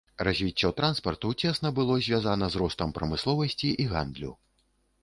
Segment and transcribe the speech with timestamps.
[0.27, 4.37] Развіццё транспарту цесна было звязана з ростам прамысловасці і гандлю.